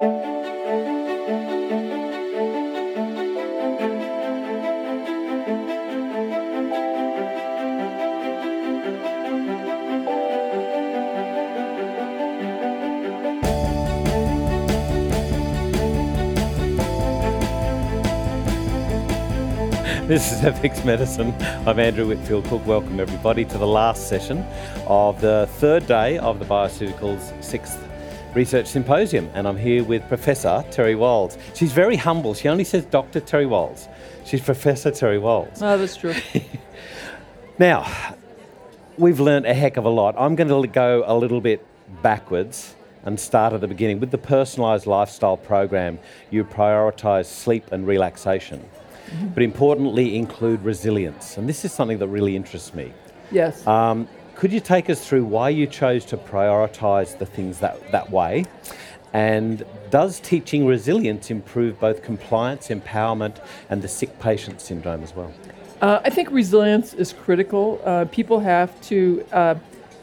This 0.00 0.08
is 20.32 20.40
FX 20.40 20.82
Medicine. 20.86 21.34
I'm 21.66 21.78
Andrew 21.78 22.06
Whitfeld 22.06 22.46
Cook. 22.46 22.66
Welcome 22.66 23.00
everybody 23.00 23.44
to 23.44 23.58
the 23.58 23.66
last 23.66 24.08
session 24.08 24.46
of 24.86 25.20
the 25.20 25.46
third 25.58 25.86
day 25.86 26.16
of 26.16 26.38
the 26.38 26.46
Bioceuticals 26.46 27.44
sixth 27.44 27.89
research 28.34 28.66
symposium. 28.66 29.30
And 29.34 29.46
I'm 29.46 29.56
here 29.56 29.84
with 29.84 30.06
Professor 30.08 30.64
Terry 30.70 30.94
Wahls. 30.94 31.38
She's 31.54 31.72
very 31.72 31.96
humble. 31.96 32.34
She 32.34 32.48
only 32.48 32.64
says 32.64 32.84
Dr. 32.86 33.20
Terry 33.20 33.46
Wahls. 33.46 33.88
She's 34.24 34.40
Professor 34.40 34.90
Terry 34.90 35.18
Wahls. 35.18 35.60
Oh, 35.62 35.78
that's 35.78 35.96
true. 35.96 36.14
now, 37.58 37.86
we've 38.98 39.20
learned 39.20 39.46
a 39.46 39.54
heck 39.54 39.76
of 39.76 39.84
a 39.84 39.88
lot. 39.88 40.14
I'm 40.18 40.36
going 40.36 40.48
to 40.48 40.68
go 40.68 41.04
a 41.06 41.16
little 41.16 41.40
bit 41.40 41.66
backwards 42.02 42.74
and 43.04 43.18
start 43.18 43.52
at 43.52 43.60
the 43.60 43.68
beginning. 43.68 44.00
With 44.00 44.10
the 44.10 44.18
personalised 44.18 44.86
lifestyle 44.86 45.36
program, 45.36 45.98
you 46.30 46.44
prioritise 46.44 47.26
sleep 47.26 47.72
and 47.72 47.86
relaxation 47.86 48.62
mm-hmm. 49.10 49.28
but 49.28 49.42
importantly 49.42 50.16
include 50.16 50.62
resilience. 50.64 51.36
And 51.36 51.48
this 51.48 51.64
is 51.64 51.72
something 51.72 51.98
that 51.98 52.08
really 52.08 52.36
interests 52.36 52.74
me. 52.74 52.92
Yes. 53.30 53.66
Um, 53.66 54.08
could 54.40 54.54
you 54.54 54.60
take 54.60 54.88
us 54.88 55.06
through 55.06 55.22
why 55.22 55.50
you 55.50 55.66
chose 55.66 56.02
to 56.06 56.16
prioritise 56.16 57.18
the 57.18 57.26
things 57.26 57.60
that, 57.60 57.92
that 57.92 58.10
way? 58.10 58.46
And 59.12 59.62
does 59.90 60.18
teaching 60.18 60.64
resilience 60.64 61.30
improve 61.30 61.78
both 61.78 62.02
compliance, 62.02 62.68
empowerment, 62.68 63.36
and 63.68 63.82
the 63.82 63.88
sick 63.88 64.18
patient 64.18 64.62
syndrome 64.62 65.02
as 65.02 65.14
well? 65.14 65.30
Uh, 65.82 66.00
I 66.02 66.08
think 66.08 66.30
resilience 66.30 66.94
is 66.94 67.12
critical. 67.12 67.82
Uh, 67.84 68.06
people 68.06 68.40
have 68.40 68.80
to 68.88 69.26
uh, 69.30 69.56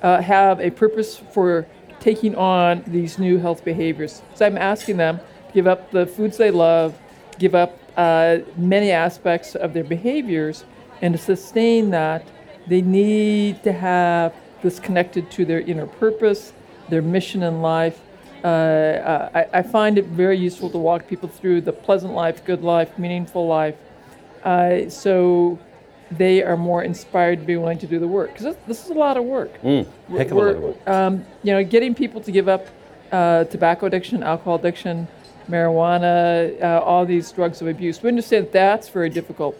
uh 0.03 0.21
have 0.21 0.59
a 0.59 0.69
purpose 0.69 1.17
for 1.17 1.65
taking 1.99 2.35
on 2.35 2.83
these 2.85 3.17
new 3.17 3.39
health 3.39 3.65
behaviors. 3.65 4.21
So 4.35 4.45
I'm 4.45 4.57
asking 4.59 4.97
them 4.97 5.17
to 5.17 5.53
give 5.53 5.65
up 5.65 5.89
the 5.89 6.05
foods 6.05 6.37
they 6.37 6.51
love, 6.51 6.95
give 7.39 7.55
up 7.55 7.75
uh, 7.97 8.37
many 8.55 8.91
aspects 8.91 9.55
of 9.55 9.73
their 9.73 9.83
behaviors, 9.83 10.63
and 11.01 11.15
to 11.15 11.17
sustain 11.19 11.89
that, 11.89 12.23
they 12.67 12.81
need 12.81 13.63
to 13.63 13.71
have 13.71 14.33
this 14.61 14.79
connected 14.79 15.31
to 15.31 15.45
their 15.45 15.61
inner 15.61 15.85
purpose, 15.85 16.53
their 16.89 17.01
mission 17.01 17.43
in 17.43 17.61
life. 17.61 17.99
Uh, 18.43 18.47
uh, 18.47 19.29
I, 19.33 19.59
I, 19.59 19.61
find 19.63 19.97
it 19.97 20.05
very 20.05 20.37
useful 20.37 20.69
to 20.69 20.77
walk 20.77 21.07
people 21.07 21.27
through 21.27 21.61
the 21.61 21.73
pleasant 21.73 22.13
life, 22.13 22.45
good 22.45 22.61
life, 22.61 22.97
meaningful 22.99 23.47
life, 23.47 23.75
uh, 24.43 24.89
so 24.89 25.57
they 26.11 26.43
are 26.43 26.55
more 26.55 26.83
inspired 26.83 27.39
to 27.39 27.45
be 27.45 27.57
willing 27.57 27.79
to 27.79 27.87
do 27.87 27.99
the 27.99 28.07
work. 28.07 28.33
Because 28.33 28.43
this, 28.43 28.57
this, 28.67 28.85
is 28.85 28.91
a 28.91 28.93
lot 28.93 29.17
of 29.17 29.23
work. 29.25 29.59
Mm, 29.63 29.87
heck 30.09 30.27
of 30.27 30.31
a 30.33 30.35
lot 30.35 30.55
of 30.55 30.61
work. 30.61 30.87
Um, 30.87 31.25
you 31.41 31.51
know, 31.51 31.63
getting 31.63 31.95
people 31.95 32.21
to 32.21 32.31
give 32.31 32.47
up 32.47 32.67
uh, 33.11 33.45
tobacco 33.45 33.87
addiction, 33.87 34.21
alcohol 34.21 34.55
addiction, 34.55 35.07
marijuana, 35.49 36.61
uh, 36.61 36.79
all 36.81 37.05
these 37.05 37.31
drugs 37.31 37.61
of 37.61 37.67
abuse. 37.67 38.01
We 38.03 38.09
understand 38.09 38.49
that's 38.51 38.87
very 38.87 39.09
difficult. 39.09 39.59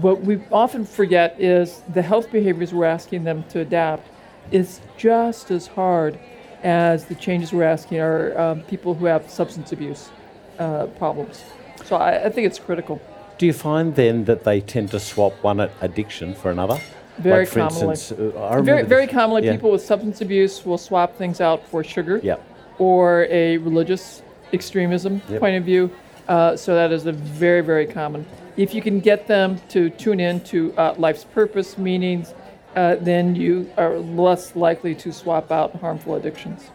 What 0.00 0.22
we 0.22 0.40
often 0.50 0.84
forget 0.84 1.40
is 1.40 1.82
the 1.92 2.02
health 2.02 2.30
behaviors 2.32 2.72
we're 2.72 2.84
asking 2.86 3.24
them 3.24 3.44
to 3.50 3.60
adapt 3.60 4.08
is 4.50 4.80
just 4.96 5.50
as 5.50 5.66
hard 5.66 6.18
as 6.62 7.04
the 7.04 7.14
changes 7.14 7.52
we're 7.52 7.64
asking 7.64 8.00
our 8.00 8.36
um, 8.38 8.62
people 8.62 8.94
who 8.94 9.04
have 9.04 9.30
substance 9.30 9.72
abuse 9.72 10.10
uh, 10.58 10.86
problems. 10.98 11.44
So 11.84 11.96
I, 11.96 12.24
I, 12.24 12.28
think 12.30 12.46
it's 12.46 12.58
critical. 12.58 13.00
Do 13.38 13.46
you 13.46 13.52
find 13.52 13.94
then 13.94 14.24
that 14.24 14.44
they 14.44 14.60
tend 14.60 14.90
to 14.92 15.00
swap 15.00 15.34
one 15.42 15.60
addiction 15.60 16.34
for 16.34 16.50
another? 16.50 16.80
Very 17.18 17.40
like 17.40 17.48
for 17.48 17.60
commonly. 17.60 17.90
Instance, 17.90 18.20
uh, 18.34 18.62
very, 18.62 18.82
very 18.82 19.06
commonly, 19.06 19.44
yeah. 19.44 19.52
people 19.52 19.70
with 19.70 19.82
substance 19.82 20.20
abuse 20.20 20.64
will 20.64 20.78
swap 20.78 21.16
things 21.16 21.40
out 21.40 21.66
for 21.68 21.84
sugar 21.84 22.18
yep. 22.22 22.42
or 22.78 23.26
a 23.30 23.58
religious 23.58 24.22
extremism 24.52 25.20
yep. 25.28 25.40
point 25.40 25.56
of 25.56 25.64
view. 25.64 25.90
Uh, 26.28 26.56
so 26.56 26.74
that 26.74 26.92
is 26.92 27.06
a 27.06 27.12
very, 27.12 27.60
very 27.60 27.86
common. 27.86 28.24
If 28.56 28.74
you 28.74 28.80
can 28.80 29.00
get 29.00 29.26
them 29.26 29.60
to 29.70 29.90
tune 29.90 30.20
in 30.20 30.40
to 30.44 30.72
uh, 30.76 30.94
life's 30.96 31.24
purpose, 31.24 31.76
meanings, 31.76 32.34
uh, 32.76 32.96
then 32.96 33.34
you 33.34 33.70
are 33.76 33.98
less 33.98 34.56
likely 34.56 34.94
to 34.96 35.12
swap 35.12 35.50
out 35.50 35.74
harmful 35.76 36.14
addictions. 36.14 36.70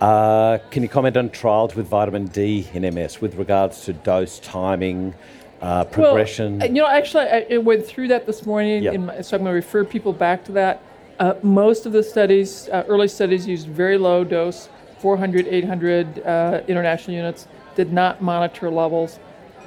Uh, 0.00 0.58
can 0.70 0.82
you 0.82 0.88
comment 0.88 1.16
on 1.16 1.30
trials 1.30 1.74
with 1.74 1.88
vitamin 1.88 2.26
D 2.26 2.68
in 2.72 2.82
MS 2.94 3.20
with 3.20 3.34
regards 3.34 3.84
to 3.84 3.92
dose, 3.92 4.38
timing, 4.38 5.14
uh, 5.60 5.84
progression? 5.84 6.58
Well, 6.58 6.68
you 6.68 6.74
know, 6.74 6.86
actually, 6.86 7.24
I 7.50 7.56
went 7.58 7.84
through 7.84 8.08
that 8.08 8.26
this 8.26 8.46
morning, 8.46 8.82
yep. 8.84 9.00
my, 9.00 9.20
so 9.22 9.36
I'm 9.36 9.42
going 9.42 9.50
to 9.50 9.56
refer 9.56 9.84
people 9.84 10.12
back 10.12 10.44
to 10.44 10.52
that. 10.52 10.82
Uh, 11.18 11.34
most 11.42 11.84
of 11.84 11.92
the 11.92 12.02
studies, 12.02 12.68
early 12.72 13.08
studies, 13.08 13.44
used 13.44 13.66
very 13.66 13.98
low 13.98 14.22
dose 14.22 14.68
400, 15.00 15.46
800 15.46 16.18
uh, 16.20 16.60
international 16.68 17.16
units, 17.16 17.48
did 17.74 17.92
not 17.92 18.20
monitor 18.20 18.70
levels. 18.70 19.18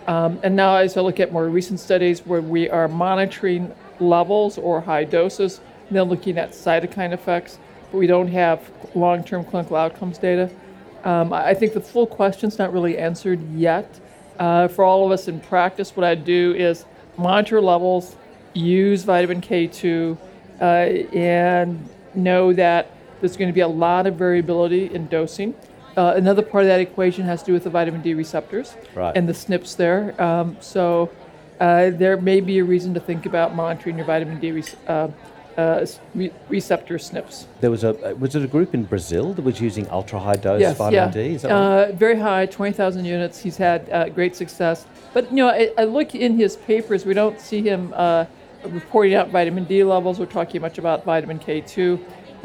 Um, 0.07 0.39
and 0.43 0.55
now, 0.55 0.75
as 0.75 0.97
I 0.97 1.01
look 1.01 1.19
at 1.19 1.31
more 1.31 1.47
recent 1.47 1.79
studies 1.79 2.25
where 2.25 2.41
we 2.41 2.69
are 2.69 2.87
monitoring 2.87 3.73
levels 3.99 4.57
or 4.57 4.81
high 4.81 5.03
doses, 5.03 5.61
then 5.89 6.03
looking 6.03 6.37
at 6.37 6.51
cytokine 6.51 7.13
effects, 7.13 7.59
but 7.91 7.97
we 7.97 8.07
don't 8.07 8.29
have 8.29 8.69
long 8.95 9.23
term 9.23 9.43
clinical 9.43 9.75
outcomes 9.75 10.17
data. 10.17 10.49
Um, 11.03 11.33
I 11.33 11.53
think 11.53 11.73
the 11.73 11.81
full 11.81 12.07
question's 12.07 12.57
not 12.57 12.73
really 12.73 12.97
answered 12.97 13.41
yet. 13.53 13.99
Uh, 14.39 14.67
for 14.67 14.83
all 14.83 15.05
of 15.05 15.11
us 15.11 15.27
in 15.27 15.39
practice, 15.39 15.95
what 15.95 16.03
I 16.03 16.15
do 16.15 16.53
is 16.55 16.85
monitor 17.17 17.61
levels, 17.61 18.15
use 18.53 19.03
vitamin 19.03 19.41
K2, 19.41 20.17
uh, 20.59 20.63
and 20.63 21.89
know 22.15 22.53
that 22.53 22.91
there's 23.21 23.37
going 23.37 23.49
to 23.49 23.53
be 23.53 23.61
a 23.61 23.67
lot 23.67 24.07
of 24.07 24.15
variability 24.15 24.93
in 24.93 25.07
dosing. 25.07 25.55
Uh, 25.95 26.13
another 26.15 26.41
part 26.41 26.63
of 26.63 26.67
that 26.67 26.79
equation 26.79 27.25
has 27.25 27.41
to 27.41 27.47
do 27.47 27.53
with 27.53 27.63
the 27.63 27.69
vitamin 27.69 28.01
D 28.01 28.13
receptors 28.13 28.75
right. 28.95 29.15
and 29.15 29.27
the 29.27 29.33
SNPs 29.33 29.75
there. 29.75 30.21
Um, 30.21 30.57
so 30.61 31.09
uh, 31.59 31.89
there 31.91 32.17
may 32.17 32.39
be 32.39 32.59
a 32.59 32.63
reason 32.63 32.93
to 32.93 32.99
think 32.99 33.25
about 33.25 33.55
monitoring 33.55 33.97
your 33.97 34.05
vitamin 34.05 34.39
D 34.39 34.51
re- 34.51 34.63
uh, 34.87 35.09
uh 35.57 35.85
re- 36.15 36.31
receptor 36.47 36.97
SNPs. 36.97 37.45
There 37.59 37.69
was 37.69 37.83
a 37.83 37.93
was 38.17 38.35
it 38.35 38.43
a 38.43 38.47
group 38.47 38.73
in 38.73 38.85
Brazil 38.85 39.33
that 39.33 39.41
was 39.41 39.59
using 39.59 39.89
ultra 39.89 40.19
high 40.19 40.37
dose 40.37 40.61
yes, 40.61 40.77
vitamin 40.77 41.09
yeah. 41.09 41.11
D? 41.11 41.35
Is 41.35 41.41
that 41.41 41.51
uh, 41.51 41.91
very 41.91 42.17
high, 42.17 42.45
twenty 42.45 42.71
thousand 42.71 43.03
units. 43.03 43.39
He's 43.39 43.57
had 43.57 43.89
uh, 43.89 44.07
great 44.09 44.35
success. 44.35 44.85
But 45.13 45.29
you 45.29 45.37
know, 45.37 45.49
I, 45.49 45.71
I, 45.77 45.83
look 45.83 46.15
in 46.15 46.37
his 46.37 46.55
papers. 46.55 47.05
We 47.05 47.13
don't 47.13 47.39
see 47.39 47.61
him 47.61 47.93
reporting 48.63 49.13
out 49.13 49.29
vitamin 49.29 49.65
D 49.65 49.83
levels. 49.83 50.19
We're 50.19 50.25
talking 50.27 50.61
much 50.61 50.77
about 50.77 51.03
vitamin 51.03 51.37
K 51.37 51.59
two. 51.59 51.99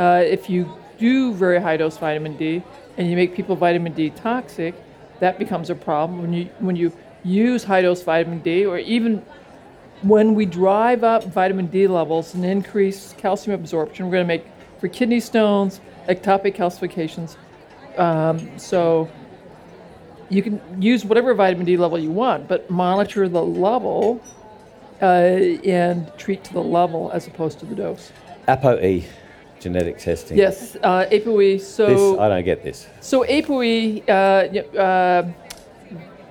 If 0.05 0.51
you 0.51 0.73
do 0.99 1.35
very 1.35 1.61
high 1.61 1.77
dose 1.77 1.97
vitamin 1.99 2.37
D 2.37 2.63
and 2.97 3.09
you 3.09 3.17
make 3.17 3.35
people 3.35 3.57
vitamin 3.57 3.93
D 3.93 4.11
toxic, 4.11 4.75
that 5.21 5.39
becomes 5.39 5.71
a 5.71 5.75
problem. 5.75 6.21
When 6.21 6.33
you 6.33 6.49
when 6.59 6.77
you 6.77 6.93
use 7.25 7.65
high 7.65 7.83
dose 7.83 8.03
vitamin 8.03 8.41
D, 8.41 8.65
or 8.67 8.79
even 8.79 9.25
when 10.03 10.35
we 10.35 10.47
drive 10.47 11.05
up 11.05 11.25
vitamin 11.25 11.67
D 11.67 11.87
levels 11.87 12.35
and 12.35 12.45
increase 12.45 13.15
calcium 13.19 13.59
absorption, 13.59 14.07
we're 14.07 14.13
going 14.13 14.25
to 14.25 14.29
make 14.29 14.47
for 14.79 14.89
kidney 14.89 15.21
stones, 15.21 15.81
ectopic 16.09 16.55
calcifications. 16.55 17.37
Um, 17.99 18.59
so 18.59 19.09
you 20.29 20.43
can 20.43 20.61
use 20.83 21.05
whatever 21.05 21.33
vitamin 21.35 21.67
D 21.67 21.77
level 21.77 21.99
you 21.99 22.11
want, 22.11 22.47
but 22.47 22.71
monitor 22.71 23.29
the 23.29 23.43
level 23.43 24.23
uh, 25.01 25.05
and 25.05 26.11
treat 26.19 26.45
to 26.45 26.53
the 26.53 26.63
level 26.63 27.11
as 27.13 27.27
opposed 27.27 27.59
to 27.61 27.67
the 27.67 27.75
dose. 27.75 28.13
ApoE 28.49 29.05
genetic 29.61 29.99
testing. 29.99 30.37
Yes, 30.37 30.77
uh, 30.83 31.07
ApoE. 31.11 31.61
So 31.61 31.87
this, 31.87 32.21
I 32.21 32.29
don't 32.29 32.45
get 32.45 32.63
this. 32.63 32.87
So 33.01 33.25
ApoE, 33.25 34.09
uh, 34.09 34.79
uh, 34.79 35.33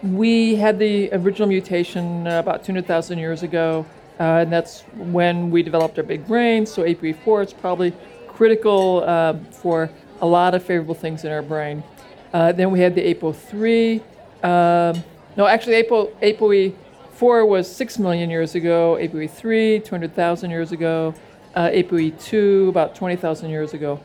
we 0.03 0.55
had 0.55 0.77
the 0.79 1.11
original 1.13 1.47
mutation 1.47 2.27
uh, 2.27 2.39
about 2.39 2.63
200,000 2.63 3.17
years 3.17 3.43
ago, 3.43 3.85
uh, 4.19 4.23
and 4.43 4.51
that's 4.51 4.81
when 4.95 5.49
we 5.49 5.63
developed 5.63 5.97
our 5.97 6.03
big 6.03 6.27
brain. 6.27 6.65
So 6.65 6.83
ApoE4 6.83 7.45
is 7.45 7.53
probably 7.53 7.93
critical 8.27 9.03
uh, 9.05 9.33
for 9.51 9.89
a 10.21 10.25
lot 10.25 10.55
of 10.55 10.63
favorable 10.63 10.95
things 10.95 11.23
in 11.23 11.31
our 11.31 11.41
brain. 11.41 11.83
then 12.31 12.71
we 12.71 12.79
had 12.79 12.95
the 12.95 13.13
APO3. 13.13 14.01
Um, 14.43 15.03
no, 15.37 15.47
actually, 15.47 15.77
Apo, 15.85 16.07
ApoE4 16.21 17.47
was 17.47 17.73
6 17.73 17.99
million 17.99 18.29
years 18.29 18.55
ago, 18.55 18.97
ApoE3, 19.01 19.83
200,000 19.83 20.51
years 20.51 20.71
ago 20.71 21.13
uh, 21.55 21.69
ApoE2 21.69 22.69
about 22.69 22.95
20,000 22.95 23.49
years 23.49 23.73
ago. 23.73 23.99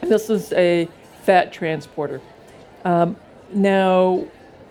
This 0.00 0.30
is 0.30 0.52
a 0.52 0.88
fat 1.22 1.52
transporter. 1.52 2.20
Um, 2.84 3.16
now, 3.52 4.24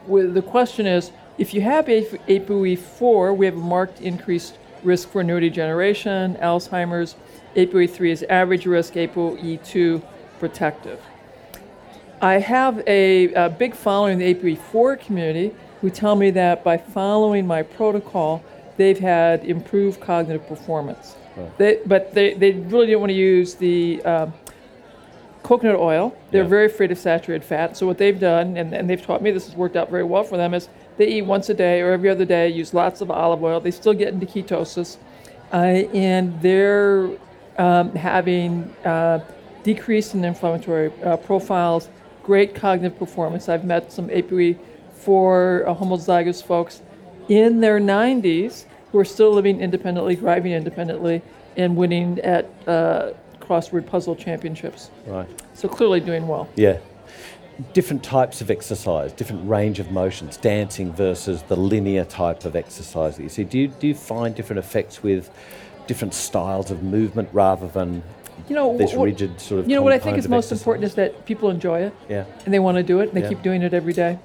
the 0.07 0.41
question 0.41 0.87
is 0.87 1.11
if 1.37 1.53
you 1.53 1.61
have 1.61 1.85
ApoE4, 1.85 3.37
we 3.37 3.45
have 3.45 3.55
a 3.55 3.59
marked 3.59 4.01
increased 4.01 4.57
risk 4.83 5.09
for 5.09 5.23
neurodegeneration, 5.23 6.39
Alzheimer's. 6.41 7.15
ApoE3 7.55 8.09
is 8.09 8.23
average 8.23 8.65
risk, 8.65 8.93
ApoE2 8.93 10.03
protective. 10.39 10.99
I 12.21 12.35
have 12.35 12.83
a, 12.85 13.33
a 13.33 13.49
big 13.49 13.75
following 13.75 14.19
in 14.19 14.19
the 14.19 14.55
APOE4 14.55 14.99
community 14.99 15.55
who 15.81 15.89
tell 15.89 16.15
me 16.15 16.31
that 16.31 16.63
by 16.63 16.77
following 16.77 17.47
my 17.47 17.63
protocol, 17.63 18.43
they've 18.77 18.99
had 18.99 19.45
improved 19.45 20.01
cognitive 20.01 20.45
performance. 20.47 21.15
Right. 21.35 21.57
They, 21.57 21.79
but 21.85 22.13
they, 22.13 22.33
they 22.33 22.51
really 22.51 22.87
didn't 22.87 23.01
want 23.01 23.11
to 23.11 23.17
use 23.17 23.55
the 23.55 24.01
um, 24.03 24.33
coconut 25.43 25.77
oil. 25.77 26.15
They're 26.31 26.43
yeah. 26.43 26.49
very 26.49 26.65
afraid 26.65 26.91
of 26.91 26.97
saturated 26.97 27.45
fat. 27.45 27.77
So 27.77 27.87
what 27.87 27.97
they've 27.97 28.19
done, 28.19 28.57
and, 28.57 28.73
and 28.73 28.89
they've 28.89 29.01
taught 29.01 29.21
me 29.21 29.31
this 29.31 29.47
has 29.47 29.55
worked 29.55 29.75
out 29.75 29.89
very 29.89 30.03
well 30.03 30.23
for 30.23 30.37
them, 30.37 30.53
is 30.53 30.69
they 30.97 31.07
eat 31.07 31.23
once 31.23 31.49
a 31.49 31.53
day 31.53 31.81
or 31.81 31.91
every 31.91 32.09
other 32.09 32.25
day, 32.25 32.49
use 32.49 32.73
lots 32.73 33.01
of 33.01 33.09
olive 33.09 33.43
oil. 33.43 33.59
They 33.59 33.71
still 33.71 33.93
get 33.93 34.13
into 34.13 34.25
ketosis, 34.25 34.97
uh, 35.51 35.55
and 35.55 36.39
they're 36.41 37.09
um, 37.57 37.95
having 37.95 38.63
uh, 38.85 39.19
decrease 39.63 40.13
in 40.13 40.23
inflammatory 40.23 40.91
uh, 41.03 41.17
profiles, 41.17 41.89
great 42.23 42.53
cognitive 42.53 42.97
performance. 42.97 43.49
I've 43.49 43.65
met 43.65 43.91
some 43.91 44.09
APOE 44.09 44.57
for 44.93 45.67
uh, 45.67 45.73
homozygous 45.73 46.43
folks 46.43 46.81
in 47.29 47.61
their 47.61 47.79
90s 47.79 48.65
who 48.91 48.99
are 48.99 49.05
still 49.05 49.31
living 49.31 49.61
independently, 49.61 50.15
driving 50.15 50.51
independently, 50.51 51.21
and 51.57 51.75
winning 51.75 52.19
at 52.19 52.45
uh, 52.67 53.11
crossword 53.39 53.85
puzzle 53.85 54.15
championships. 54.15 54.89
Right. 55.05 55.27
So 55.53 55.67
clearly 55.67 55.99
doing 55.99 56.27
well. 56.27 56.49
Yeah 56.55 56.79
different 57.73 58.03
types 58.03 58.41
of 58.41 58.49
exercise, 58.49 59.11
different 59.11 59.47
range 59.49 59.79
of 59.79 59.91
motions, 59.91 60.37
dancing 60.37 60.93
versus 60.93 61.43
the 61.43 61.55
linear 61.55 62.05
type 62.05 62.45
of 62.45 62.55
exercise 62.55 63.17
that 63.17 63.23
you 63.23 63.29
see. 63.29 63.43
Do 63.43 63.59
you, 63.59 63.67
do 63.67 63.87
you 63.87 63.95
find 63.95 64.33
different 64.33 64.59
effects 64.59 65.03
with 65.03 65.29
different 65.87 66.13
styles 66.13 66.71
of 66.71 66.83
movement 66.83 67.29
rather 67.33 67.67
than 67.67 68.03
you 68.47 68.55
know, 68.55 68.77
this 68.77 68.93
what, 68.93 69.05
rigid 69.05 69.41
sort 69.41 69.59
of 69.59 69.69
You 69.69 69.75
know, 69.75 69.81
what 69.81 69.91
I 69.91 69.99
think 69.99 70.17
is 70.17 70.27
most 70.27 70.45
exercise? 70.45 70.61
important 70.61 70.85
is 70.85 70.95
that 70.95 71.25
people 71.25 71.49
enjoy 71.49 71.81
it. 71.81 71.93
Yeah. 72.07 72.25
And 72.45 72.53
they 72.53 72.59
want 72.59 72.77
to 72.77 72.83
do 72.83 73.01
it 73.01 73.09
and 73.09 73.17
they 73.17 73.21
yeah. 73.21 73.29
keep 73.29 73.41
doing 73.41 73.61
it 73.61 73.73
every 73.73 73.93
day. 73.93 74.17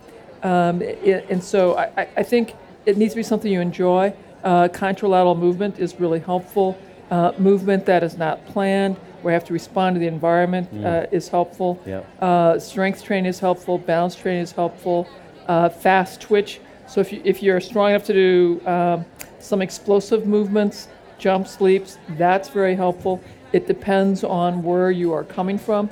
Um, 0.43 0.83
it, 0.83 1.27
and 1.29 1.43
so 1.43 1.77
I, 1.77 2.09
I 2.17 2.23
think 2.23 2.55
it 2.87 2.97
needs 2.97 3.15
to 3.15 3.17
be 3.17 3.23
something 3.23 3.51
you 3.51 3.61
enjoy. 3.61 4.15
Uh, 4.45 4.69
contralateral 4.69 5.39
movement 5.39 5.79
is 5.79 5.99
really 5.99 6.21
helpful. 6.21 6.79
Uh, 7.11 7.33
movement 7.39 7.85
that 7.87 8.03
is 8.03 8.17
not 8.17 8.45
planned 8.47 8.97
we 9.25 9.33
have 9.33 9.45
to 9.45 9.53
respond 9.53 9.97
to 9.97 10.01
the 10.01 10.07
environment 10.07 10.73
mm. 10.73 10.85
uh, 10.85 11.07
is 11.11 11.29
helpful. 11.29 11.81
Uh, 12.21 12.59
strength 12.59 13.03
training 13.03 13.29
is 13.29 13.41
helpful. 13.41 13.79
Balance 13.79 14.15
training 14.15 14.43
is 14.43 14.53
helpful. 14.53 15.09
Uh, 15.49 15.69
fast 15.69 16.21
twitch. 16.21 16.61
So 16.87 17.01
if, 17.01 17.13
you, 17.13 17.23
if 17.25 17.43
you're 17.43 17.61
strong 17.61 17.91
enough 17.91 18.05
to 18.05 18.13
do 18.13 18.67
um, 18.67 19.05
some 19.39 19.63
explosive 19.63 20.27
movements, 20.27 20.89
jumps, 21.19 21.61
leaps, 21.61 21.99
that's 22.11 22.51
very 22.51 22.77
helpful. 22.77 23.23
It 23.53 23.67
depends 23.67 24.23
on 24.23 24.63
where 24.63 24.91
you 24.91 25.13
are 25.13 25.25
coming 25.25 25.59
from. 25.59 25.89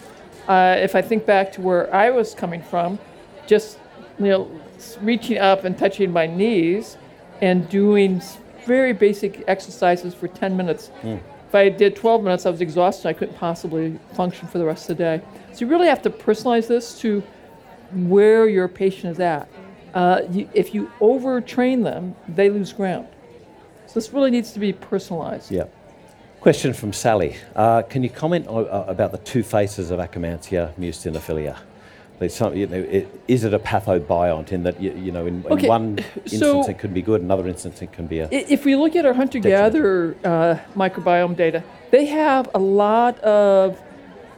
Uh, 0.47 0.77
if 0.79 0.95
I 0.95 1.01
think 1.01 1.25
back 1.25 1.53
to 1.53 1.63
where 1.63 1.93
I 1.95 2.11
was 2.11 2.35
coming 2.35 2.63
from, 2.63 2.99
just 3.47 3.79
you 4.19 4.27
know, 4.27 4.61
reaching 5.01 5.39
up 5.39 5.65
and 5.65 5.79
touching 5.79 6.13
my 6.13 6.27
knees 6.27 6.99
and 7.41 7.69
doing 7.69 8.21
very 8.65 8.93
basic 8.93 9.45
exercises 9.49 10.15
for 10.15 10.29
10 10.29 10.57
minutes 10.57 10.91
mm 11.03 11.21
if 11.53 11.57
I 11.57 11.69
did 11.69 11.95
12 11.97 12.25
minutes, 12.25 12.47
I 12.47 12.51
was 12.51 12.63
exhausted. 12.63 13.09
I 13.09 13.13
couldn't 13.13 13.35
possibly 13.35 13.99
function 14.15 14.49
for 14.49 14.57
the 14.57 14.65
rest 14.65 14.89
of 14.89 14.97
the 14.97 15.05
day. 15.05 15.21
So 15.53 15.67
you 15.67 15.67
really 15.67 15.87
have 15.87 16.01
to 16.01 16.09
personalize 16.09 16.67
this 16.67 16.99
to 17.01 17.23
where 17.93 18.49
your 18.49 18.69
patient 18.69 19.13
is 19.13 19.21
at. 19.21 19.51
Uh, 19.93 20.23
you, 20.31 20.49
if 20.55 20.75
you 20.75 20.91
overtrain 20.99 21.85
them, 21.85 22.15
they 22.27 22.49
lose 22.49 22.73
ground. 22.73 23.07
So 23.87 23.93
this 24.01 24.15
really 24.15 24.31
needs 24.31 24.53
to 24.53 24.61
be 24.61 24.73
personalized. 24.73 25.51
Yeah. 25.51 25.65
Question 26.41 26.73
from 26.73 26.95
Sally. 26.95 27.37
Uh, 27.55 27.83
can 27.83 28.03
you 28.03 28.09
comment 28.09 28.47
o- 28.49 28.65
uh, 28.65 28.87
about 28.89 29.13
the 29.13 29.19
two 29.19 29.43
faces 29.43 29.91
of 29.91 30.01
Akkermansia 30.01 30.73
muciniphila? 32.27 32.31
some, 32.31 32.57
you 32.57 32.67
know, 32.67 32.77
it, 32.77 33.23
is 33.29 33.45
it 33.45 33.55
a 33.55 33.59
pathobiont 33.59 34.53
in 34.53 34.63
that 34.63 34.81
you, 34.81 34.93
you 34.93 35.13
know 35.13 35.27
in, 35.27 35.45
okay. 35.51 35.65
in 35.65 35.69
one 35.69 35.99
instance 35.99 36.39
so 36.39 36.69
it 36.69 36.79
can 36.79 36.93
be 36.93 37.03
good, 37.03 37.21
another 37.21 37.49
instance 37.49 37.83
it 37.83 37.93
can 37.93 38.07
be 38.07 38.21
a. 38.21 38.29
If 38.31 38.65
we 38.65 38.77
look 38.77 38.97
at 38.97 39.07
our 39.07 39.15
hunter-gatherer 39.15 40.17
uh, 40.25 40.59
microbiome 40.75 41.37
data, 41.37 41.63
they 41.91 42.07
have 42.07 42.49
a 42.55 42.59
lot 42.59 43.19
of 43.21 43.81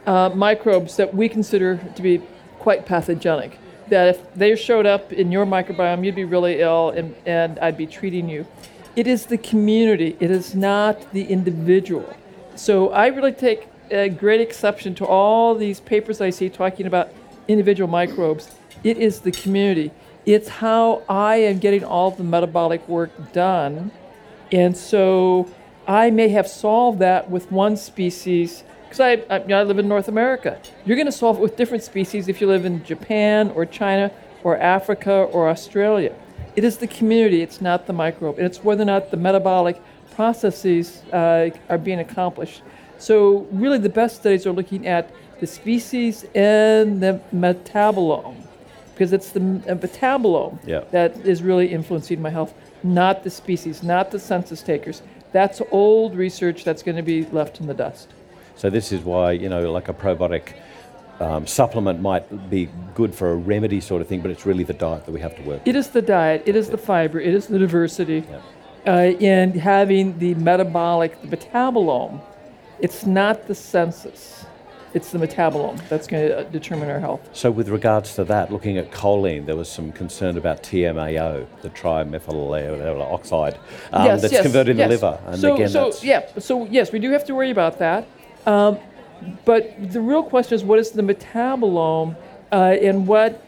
uh, 0.05 0.29
microbes 0.35 0.97
that 0.97 1.13
we 1.13 1.29
consider 1.29 1.77
to 1.95 2.01
be 2.01 2.21
quite 2.59 2.85
pathogenic. 2.85 3.57
That 3.89 4.07
if 4.07 4.33
they 4.33 4.55
showed 4.55 4.85
up 4.85 5.13
in 5.13 5.31
your 5.31 5.45
microbiome, 5.45 6.03
you'd 6.03 6.15
be 6.15 6.25
really 6.25 6.59
ill, 6.59 6.89
and, 6.89 7.15
and 7.25 7.59
I'd 7.59 7.77
be 7.77 7.85
treating 7.85 8.27
you. 8.27 8.47
It 8.95 9.07
is 9.07 9.27
the 9.27 9.37
community. 9.37 10.15
It 10.19 10.31
is 10.31 10.55
not 10.55 11.11
the 11.11 11.25
individual. 11.25 12.11
So 12.55 12.89
I 12.89 13.07
really 13.07 13.33
take 13.33 13.67
a 13.91 14.09
great 14.09 14.41
exception 14.41 14.95
to 14.95 15.05
all 15.05 15.53
these 15.55 15.79
papers 15.79 16.21
I 16.21 16.29
see 16.29 16.49
talking 16.49 16.87
about 16.87 17.09
individual 17.47 17.89
microbes. 17.89 18.55
It 18.83 18.97
is 18.97 19.21
the 19.21 19.31
community. 19.31 19.91
It's 20.25 20.47
how 20.47 21.03
I 21.07 21.37
am 21.37 21.59
getting 21.59 21.83
all 21.83 22.11
the 22.11 22.23
metabolic 22.23 22.87
work 22.87 23.33
done. 23.33 23.91
And 24.51 24.75
so 24.75 25.49
I 25.87 26.09
may 26.09 26.29
have 26.29 26.47
solved 26.47 26.99
that 26.99 27.29
with 27.29 27.51
one 27.51 27.77
species 27.77 28.63
because 28.85 28.99
I, 28.99 29.33
I, 29.33 29.39
you 29.41 29.47
know, 29.47 29.59
I, 29.59 29.63
live 29.63 29.79
in 29.79 29.87
North 29.87 30.07
America. 30.07 30.59
You're 30.85 30.95
going 30.95 31.07
to 31.07 31.11
solve 31.11 31.37
it 31.37 31.41
with 31.41 31.57
different 31.57 31.83
species 31.83 32.27
if 32.27 32.39
you 32.39 32.47
live 32.47 32.65
in 32.65 32.83
Japan 32.83 33.51
or 33.51 33.65
China 33.65 34.11
or 34.43 34.57
Africa 34.57 35.11
or 35.11 35.49
Australia. 35.49 36.15
It 36.55 36.63
is 36.63 36.77
the 36.77 36.87
community, 36.87 37.41
it's 37.41 37.59
not 37.59 37.87
the 37.87 37.93
microbe. 37.93 38.37
And 38.37 38.45
it's 38.45 38.63
whether 38.63 38.83
or 38.83 38.85
not 38.85 39.11
the 39.11 39.17
metabolic 39.17 39.81
processes 40.15 41.03
uh, 41.11 41.49
are 41.67 41.77
being 41.77 41.99
accomplished. 41.99 42.61
So, 42.97 43.45
really, 43.51 43.77
the 43.77 43.89
best 43.89 44.15
studies 44.15 44.47
are 44.47 44.53
looking 44.53 44.87
at 44.87 45.11
the 45.39 45.47
species 45.47 46.25
and 46.33 47.01
the 47.01 47.19
metabolome, 47.33 48.37
because 48.93 49.13
it's 49.13 49.31
the 49.31 49.39
metabolome 49.39 50.59
yeah. 50.65 50.83
that 50.91 51.17
is 51.25 51.43
really 51.43 51.67
influencing 51.67 52.21
my 52.21 52.29
health, 52.29 52.53
not 52.83 53.23
the 53.23 53.29
species, 53.29 53.83
not 53.83 54.11
the 54.11 54.19
census 54.19 54.61
takers. 54.61 55.01
That's 55.31 55.61
old 55.71 56.15
research 56.15 56.63
that's 56.63 56.81
going 56.81 56.95
to 56.95 57.03
be 57.03 57.25
left 57.25 57.59
in 57.59 57.67
the 57.67 57.73
dust. 57.73 58.09
So 58.55 58.69
this 58.69 58.91
is 58.91 59.01
why 59.01 59.33
you 59.33 59.49
know, 59.49 59.71
like 59.71 59.89
a 59.89 59.93
probiotic 59.93 60.53
um, 61.19 61.45
supplement 61.45 62.01
might 62.01 62.49
be 62.49 62.69
good 62.93 63.13
for 63.13 63.31
a 63.31 63.35
remedy 63.35 63.81
sort 63.81 64.01
of 64.01 64.07
thing, 64.07 64.21
but 64.21 64.31
it's 64.31 64.45
really 64.45 64.63
the 64.63 64.73
diet 64.73 65.05
that 65.05 65.11
we 65.11 65.19
have 65.19 65.35
to 65.35 65.41
work. 65.41 65.59
with 65.59 65.67
It 65.67 65.75
is 65.75 65.89
the 65.89 66.01
diet. 66.01 66.43
It 66.45 66.55
is 66.55 66.67
yeah. 66.67 66.71
the 66.71 66.77
fiber. 66.77 67.19
It 67.19 67.33
is 67.33 67.47
the 67.47 67.59
diversity, 67.59 68.23
yeah. 68.29 68.41
uh, 68.85 69.17
and 69.19 69.53
having 69.55 70.17
the 70.19 70.35
metabolic, 70.35 71.21
the 71.21 71.35
metabolome. 71.35 72.21
It's 72.79 73.05
not 73.05 73.47
the 73.47 73.55
census 73.55 74.45
it's 74.95 75.11
the 75.11 75.19
metabolome 75.19 75.77
that's 75.89 76.07
going 76.07 76.29
to 76.29 76.45
determine 76.45 76.89
our 76.89 77.01
health. 77.01 77.29
So, 77.33 77.51
with 77.51 77.67
regards 77.67 78.15
to 78.15 78.23
that, 78.23 78.51
looking 78.51 78.77
at 78.77 78.91
choline, 78.91 79.45
there 79.45 79.57
was 79.57 79.69
some 79.69 79.91
concern 79.91 80.37
about 80.37 80.63
TMAO, 80.63 81.45
the 81.61 81.69
trimethyl 81.69 83.01
oxide, 83.01 83.59
um, 83.91 84.05
yes, 84.05 84.21
that's 84.21 84.33
yes, 84.33 84.41
converted 84.41 84.77
yes. 84.77 84.85
in 84.85 84.89
the 84.89 84.95
liver. 84.95 85.19
And 85.27 85.41
so, 85.41 85.55
again, 85.55 85.69
so 85.69 85.93
yeah, 86.01 86.25
so 86.39 86.65
yes, 86.67 86.93
we 86.93 86.99
do 86.99 87.11
have 87.11 87.25
to 87.25 87.35
worry 87.35 87.51
about 87.51 87.77
that. 87.79 88.07
Um, 88.45 88.79
but 89.43 89.91
the 89.91 90.01
real 90.01 90.23
question 90.23 90.55
is, 90.55 90.63
what 90.63 90.79
is 90.79 90.91
the 90.91 91.01
metabolome, 91.01 92.15
uh, 92.51 92.55
and 92.55 93.05
what? 93.05 93.41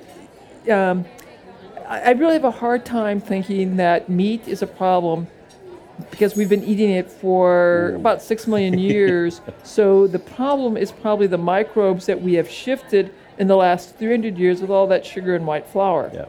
Um, 0.69 1.05
I 1.88 2.12
really 2.12 2.33
have 2.33 2.43
a 2.43 2.51
hard 2.51 2.86
time 2.86 3.21
thinking 3.21 3.77
that 3.77 4.10
meat 4.10 4.45
is 4.45 4.62
a 4.62 4.67
problem 4.67 5.27
because 6.11 6.35
we've 6.35 6.49
been 6.49 6.63
eating 6.63 6.91
it 6.91 7.11
for 7.11 7.93
about 7.95 8.21
six 8.21 8.47
million 8.47 8.77
years. 8.91 9.41
so 9.63 10.07
the 10.07 10.19
problem 10.19 10.77
is 10.77 10.91
probably 10.91 11.27
the 11.27 11.37
microbes 11.37 12.05
that 12.05 12.21
we 12.21 12.33
have 12.35 12.49
shifted 12.49 13.13
in 13.37 13.47
the 13.47 13.55
last 13.55 13.95
300 13.97 14.37
years 14.37 14.61
with 14.61 14.69
all 14.69 14.87
that 14.87 15.05
sugar 15.05 15.35
and 15.35 15.45
white 15.45 15.65
flour. 15.67 16.09
Yeah. 16.13 16.25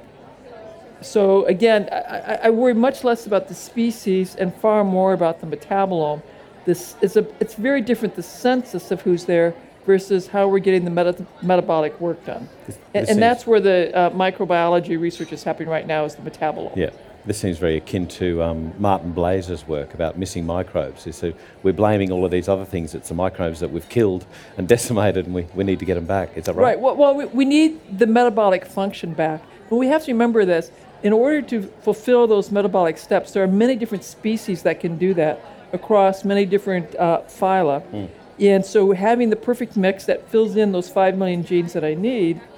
So 1.00 1.44
again, 1.46 1.88
I, 1.92 2.38
I, 2.44 2.50
worry 2.50 2.74
much 2.74 3.04
less 3.04 3.26
about 3.26 3.46
the 3.46 3.54
species 3.54 4.34
and 4.34 4.52
far 4.52 4.82
more 4.82 5.12
about 5.12 5.40
the 5.40 5.46
metabolome. 5.46 6.22
This 6.64 6.96
is 7.00 7.16
a, 7.16 7.26
it's 7.40 7.54
very 7.54 7.80
different 7.80 8.16
the 8.16 8.22
census 8.22 8.90
of 8.90 9.00
who's 9.02 9.24
there 9.24 9.54
versus 9.86 10.26
how 10.26 10.48
we're 10.48 10.58
getting 10.58 10.84
the 10.84 10.90
meta- 10.90 11.24
metabolic 11.40 11.98
work 12.00 12.22
done. 12.26 12.48
This, 12.66 12.76
this 12.76 12.84
and, 12.94 13.08
and 13.10 13.22
that's 13.22 13.46
where 13.46 13.60
the 13.60 13.96
uh, 13.96 14.10
microbiology 14.10 15.00
research 15.00 15.32
is 15.32 15.44
happening 15.44 15.68
right 15.68 15.86
now 15.86 16.04
is 16.04 16.16
the 16.16 16.28
metabolome. 16.28 16.76
Yeah 16.76 16.90
this 17.28 17.38
seems 17.38 17.58
very 17.58 17.76
akin 17.76 18.06
to 18.06 18.42
um, 18.42 18.72
Martin 18.78 19.12
Blaser's 19.12 19.68
work 19.68 19.92
about 19.92 20.16
missing 20.16 20.46
microbes. 20.46 21.14
So 21.14 21.34
we're 21.62 21.74
blaming 21.74 22.10
all 22.10 22.24
of 22.24 22.30
these 22.30 22.48
other 22.48 22.64
things. 22.64 22.94
It's 22.94 23.10
the 23.10 23.14
microbes 23.14 23.60
that 23.60 23.70
we've 23.70 23.88
killed 23.90 24.24
and 24.56 24.66
decimated, 24.76 25.26
and 25.26 25.34
we, 25.34 25.42
we 25.54 25.62
need 25.62 25.78
to 25.80 25.84
get 25.84 25.96
them 25.96 26.06
back. 26.06 26.36
Is 26.38 26.46
that 26.46 26.54
right? 26.54 26.62
Right. 26.62 26.80
Well, 26.80 26.96
well 26.96 27.14
we, 27.14 27.26
we 27.26 27.44
need 27.44 27.98
the 27.98 28.06
metabolic 28.06 28.64
function 28.64 29.12
back. 29.12 29.42
But 29.68 29.76
we 29.76 29.88
have 29.88 30.06
to 30.06 30.12
remember 30.12 30.46
this. 30.46 30.70
In 31.02 31.12
order 31.12 31.42
to 31.42 31.62
fulfill 31.82 32.26
those 32.26 32.50
metabolic 32.50 32.96
steps, 32.96 33.32
there 33.32 33.44
are 33.44 33.46
many 33.46 33.76
different 33.76 34.04
species 34.04 34.62
that 34.62 34.80
can 34.80 34.96
do 34.96 35.12
that 35.14 35.44
across 35.74 36.24
many 36.24 36.46
different 36.46 36.96
uh, 36.96 37.20
phyla. 37.28 37.82
Mm. 37.92 38.08
And 38.40 38.64
so 38.64 38.92
having 38.92 39.28
the 39.28 39.36
perfect 39.36 39.76
mix 39.76 40.06
that 40.06 40.26
fills 40.30 40.56
in 40.56 40.72
those 40.72 40.88
5 40.88 41.18
million 41.18 41.44
genes 41.44 41.74
that 41.74 41.84
I 41.84 41.92
need– 41.92 42.40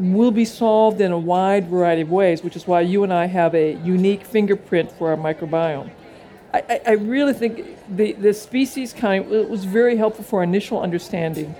will 0.00 0.30
be 0.30 0.46
solved 0.46 1.00
in 1.00 1.12
a 1.12 1.18
wide 1.18 1.68
variety 1.68 2.00
of 2.02 2.10
ways, 2.10 2.42
which 2.42 2.56
is 2.56 2.66
why 2.66 2.80
you 2.80 3.04
and 3.04 3.12
I 3.12 3.26
have 3.26 3.54
a 3.54 3.74
unique 3.84 4.24
fingerprint 4.24 4.90
for 4.92 5.10
our 5.10 5.16
microbiome. 5.16 5.90
I, 6.52 6.80
I, 6.84 6.92
really 6.92 7.32
think 7.32 7.76
the, 7.94 8.12
the 8.14 8.34
species 8.34 8.92
kind 8.92 9.28
was 9.28 9.64
very 9.64 9.96
helpful 9.96 10.24
for 10.24 10.42
initial 10.42 10.80
understanding. 10.80 11.54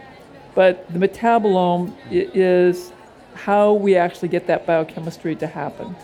But 0.54 0.92
the 0.92 0.98
metabolome 0.98 1.94
is 2.10 2.92
how 3.34 3.74
we 3.74 3.94
actually 3.94 4.28
get 4.28 4.48
that 4.48 4.66
biochemistry 4.66 5.36
to 5.36 5.46
happen. 5.46 5.94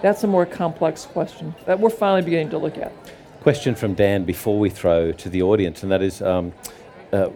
That's 0.00 0.24
a 0.24 0.26
more 0.26 0.46
complex 0.46 1.04
question 1.04 1.54
that 1.66 1.78
we're 1.78 1.90
finally 1.90 2.22
beginning 2.22 2.50
to 2.50 2.58
look 2.58 2.78
at. 2.78 2.92
Question 3.40 3.74
from 3.74 3.94
Dan 3.94 4.24
before 4.24 4.58
we 4.58 4.70
throw 4.70 5.12
to 5.12 5.28
the 5.28 5.42
audience, 5.42 5.82
and 5.82 5.92
that 5.92 6.02
is 6.02 6.22
um, 6.22 6.52
uh, 7.12 7.28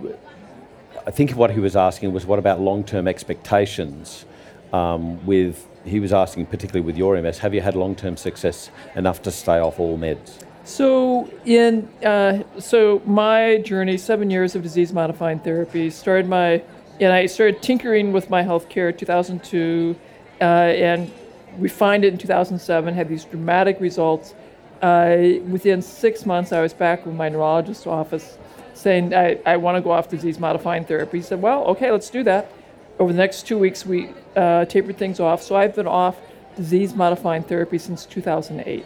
I 1.07 1.11
think 1.11 1.33
what 1.33 1.51
he 1.51 1.61
was 1.61 1.75
asking 1.75 2.13
was 2.13 2.27
what 2.27 2.39
about 2.39 2.61
long 2.61 2.85
term 2.85 3.09
expectations 3.09 4.25
um, 4.73 5.25
with, 5.27 5.67
he 5.85 5.99
was 5.99 6.13
asking 6.13 6.47
particularly 6.47 6.87
with 6.87 6.97
your 6.97 7.21
MS, 7.21 7.39
have 7.39 7.55
you 7.55 7.61
had 7.61 7.75
long 7.75 7.95
term 7.95 8.17
success 8.17 8.71
enough 8.95 9.23
to 9.23 9.31
stay 9.31 9.59
off 9.59 9.81
all 9.81 9.99
meds? 9.99 10.45
So 10.65 11.29
in 11.45 11.89
uh, 12.05 12.45
so 12.61 13.03
my 13.05 13.59
journey, 13.59 13.99
seven 13.99 14.31
years 14.31 14.55
of 14.55 14.63
disease 14.63 14.93
modifying 14.93 15.41
therapy, 15.41 15.91
started 15.91 16.29
my 16.29 16.63
and 17.01 17.13
I 17.13 17.27
started 17.27 17.63
tinkering 17.63 18.13
with 18.13 18.31
my 18.31 18.45
healthcare 18.45 18.97
2002, 18.97 19.97
uh, 20.41 20.45
and 20.45 21.11
refined 21.59 22.05
it 22.05 22.13
in 22.13 22.19
2007. 22.19 22.95
Had 22.95 23.09
these 23.09 23.25
dramatic 23.25 23.81
results. 23.81 24.35
Uh, 24.81 25.39
within 25.49 25.83
six 25.83 26.27
months, 26.27 26.53
I 26.53 26.61
was 26.61 26.73
back 26.73 27.07
with 27.07 27.15
my 27.15 27.29
neurologist's 27.29 27.87
office, 27.87 28.37
saying 28.75 29.14
I, 29.14 29.38
I 29.45 29.57
want 29.57 29.76
to 29.76 29.81
go 29.81 29.91
off 29.91 30.09
disease 30.09 30.38
modifying 30.38 30.85
therapy. 30.85 31.19
He 31.19 31.23
said, 31.23 31.41
"Well, 31.43 31.64
okay, 31.64 31.91
let's 31.91 32.11
do 32.11 32.23
that." 32.25 32.50
Over 32.99 33.12
the 33.12 33.19
next 33.19 33.47
two 33.47 33.59
weeks, 33.59 33.87
we 33.87 34.11
uh, 34.37 34.64
tapered 34.67 34.99
things 34.99 35.21
off. 35.21 35.43
So 35.43 35.57
I've 35.57 35.75
been 35.75 35.87
off 35.87 36.17
disease 36.57 36.95
modifying 36.95 37.43
therapy 37.43 37.79
since 37.79 38.05
2008. 38.07 38.85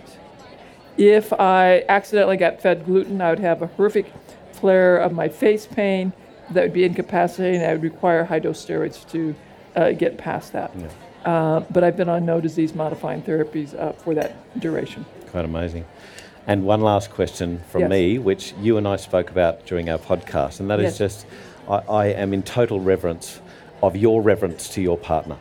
If 0.96 1.32
I 1.32 1.84
accidentally 1.88 2.36
got 2.36 2.60
fed 2.60 2.86
gluten, 2.86 3.20
I 3.20 3.30
would 3.30 3.40
have 3.40 3.62
a 3.62 3.66
horrific 3.66 4.06
flare 4.52 4.96
of 4.98 5.12
my 5.12 5.28
face 5.28 5.66
pain 5.66 6.12
that 6.50 6.62
would 6.62 6.72
be 6.72 6.84
incapacitating. 6.84 7.62
I 7.62 7.72
would 7.72 7.82
require 7.82 8.24
high 8.24 8.38
dose 8.38 8.64
steroids 8.64 9.08
to 9.10 9.34
uh, 9.74 9.92
get 9.92 10.16
past 10.16 10.52
that. 10.52 10.70
Yeah. 10.76 10.88
Uh, 11.30 11.60
but 11.70 11.82
I've 11.82 11.96
been 11.96 12.08
on 12.08 12.24
no 12.24 12.40
disease 12.40 12.74
modifying 12.74 13.20
therapies 13.22 13.78
uh, 13.78 13.92
for 13.92 14.14
that 14.14 14.36
duration. 14.60 15.04
Quite 15.30 15.44
amazing. 15.44 15.84
And 16.46 16.64
one 16.64 16.80
last 16.80 17.10
question 17.10 17.60
from 17.70 17.82
yes. 17.82 17.90
me, 17.90 18.18
which 18.18 18.54
you 18.60 18.76
and 18.76 18.86
I 18.86 18.96
spoke 18.96 19.30
about 19.30 19.66
during 19.66 19.88
our 19.88 19.98
podcast, 19.98 20.60
and 20.60 20.70
that 20.70 20.80
yes. 20.80 20.92
is 20.92 20.98
just 20.98 21.26
I, 21.68 21.78
I, 21.88 22.06
am 22.06 22.32
in 22.32 22.42
total 22.42 22.78
reverence 22.78 23.40
of 23.82 23.96
your 23.96 24.22
reverence 24.22 24.68
to 24.70 24.80
your 24.80 24.96
partner. 24.96 25.38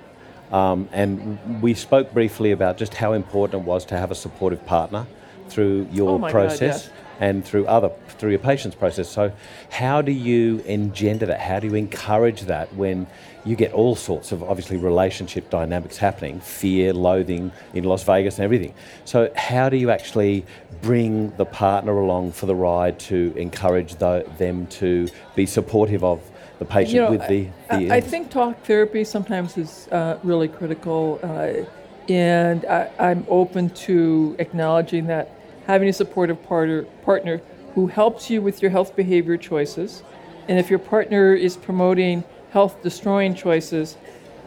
Um, 0.51 0.89
and 0.91 1.62
we 1.62 1.75
spoke 1.75 2.12
briefly 2.13 2.51
about 2.51 2.77
just 2.77 2.95
how 2.95 3.13
important 3.13 3.63
it 3.63 3.65
was 3.67 3.85
to 3.85 3.97
have 3.97 4.09
a 4.09 4.15
supportive 4.15 4.65
partner 4.65 5.05
through 5.50 5.88
your 5.91 6.12
oh 6.12 6.29
process. 6.29 6.88
God, 6.88 6.91
yes 6.91 7.04
and 7.19 7.45
through 7.45 7.65
other 7.67 7.91
through 8.17 8.31
your 8.31 8.39
patient's 8.39 8.75
process. 8.75 9.10
So, 9.10 9.31
how 9.69 10.01
do 10.01 10.12
you 10.12 10.60
engender 10.65 11.25
that? 11.27 11.39
How 11.39 11.60
do 11.60 11.67
you 11.67 11.75
encourage 11.75 12.41
that 12.41 12.74
when 12.75 13.07
you 13.43 13.55
get 13.55 13.74
all 13.74 13.95
sorts 13.95 14.31
of 14.31 14.41
obviously 14.43 14.77
relationship 14.77 15.50
dynamics 15.50 15.98
happening, 15.98 16.39
fear, 16.39 16.93
loathing 16.93 17.51
in 17.74 17.84
Las 17.84 18.03
Vegas, 18.03 18.36
and 18.36 18.45
everything? 18.45 18.74
So, 19.05 19.31
how 19.36 19.69
do 19.69 19.77
you 19.77 19.89
actually 19.89 20.45
bring 20.81 21.36
the 21.38 21.45
partner 21.45 21.98
along 21.98 22.34
for 22.34 22.45
the 22.45 22.55
ride 22.55 23.00
to 23.01 23.34
encourage 23.36 23.95
the, 23.95 24.25
them 24.38 24.67
to 24.67 25.07
be 25.36 25.45
supportive 25.45 26.03
of? 26.03 26.22
The 26.57 26.63
patient 26.63 26.95
you 26.95 27.01
know, 27.01 27.12
with 27.12 27.27
the, 27.27 27.50
the 27.69 27.91
I, 27.91 27.98
I, 27.98 28.00
think 28.00 28.31
talk 28.31 28.63
therapy 28.63 29.03
sometimes 29.03 29.57
is 29.57 29.89
uh, 29.91 30.17
really 30.24 30.48
critical, 30.48 31.19
uh, 31.22 31.65
and 32.07 32.63
I, 32.63 32.89
I'm 32.98 33.25
open 33.27 33.72
to 33.72 34.38
acknowledging 34.39 35.07
that 35.07 35.36
having 35.67 35.89
a 35.89 35.93
supportive 35.93 36.41
partner, 36.43 36.84
partner 37.03 37.41
who 37.74 37.88
helps 37.88 38.29
you 38.29 38.41
with 38.41 38.62
your 38.62 38.72
health 38.72 38.95
behavior 38.95 39.38
choices. 39.38 40.03
And 40.48 40.60
if 40.60 40.69
your 40.69 40.79
partner 40.79 41.34
is 41.34 41.57
promoting 41.57 42.24
health 42.51 42.81
destroying 42.81 43.36
choices, 43.36 43.98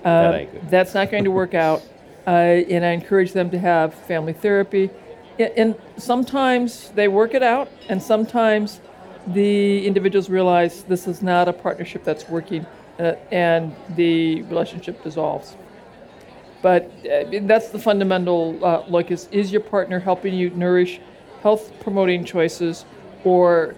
uh, 0.04 0.32
that 0.32 0.70
that's 0.70 0.94
not 0.94 1.10
going 1.10 1.24
to 1.24 1.30
work 1.30 1.54
out. 1.68 1.82
Uh, 2.26 2.30
and 2.30 2.84
I 2.84 2.90
encourage 2.90 3.32
them 3.32 3.50
to 3.50 3.58
have 3.58 3.94
family 3.94 4.32
therapy. 4.32 4.90
And 5.38 5.76
sometimes 5.96 6.90
they 6.90 7.06
work 7.06 7.34
it 7.34 7.44
out, 7.44 7.68
and 7.88 8.02
sometimes 8.02 8.80
the 9.28 9.86
individuals 9.86 10.28
realize 10.28 10.82
this 10.84 11.06
is 11.06 11.22
not 11.22 11.48
a 11.48 11.52
partnership 11.52 12.02
that's 12.02 12.28
working, 12.28 12.66
uh, 12.98 13.14
and 13.30 13.74
the 13.90 14.42
relationship 14.42 15.02
dissolves. 15.04 15.56
But 16.60 16.90
uh, 17.06 17.40
that's 17.42 17.68
the 17.68 17.78
fundamental 17.78 18.58
uh, 18.64 18.84
look: 18.88 19.10
is 19.10 19.28
is 19.30 19.52
your 19.52 19.60
partner 19.60 20.00
helping 20.00 20.34
you 20.34 20.50
nourish 20.50 21.00
health 21.42 21.72
promoting 21.80 22.24
choices 22.24 22.84
or 23.24 23.74